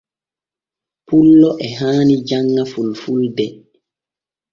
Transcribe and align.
Pullo 1.07 1.49
e 1.65 1.67
haani 1.77 2.15
janŋa 2.27 2.63
fulfulde. 2.71 3.45